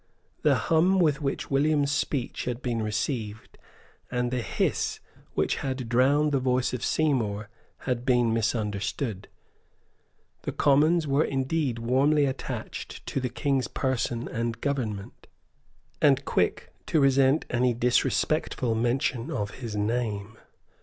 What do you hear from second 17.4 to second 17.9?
any